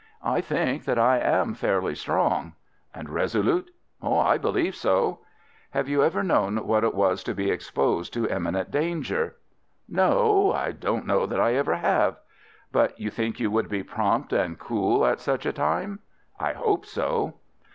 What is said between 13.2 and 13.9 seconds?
you would be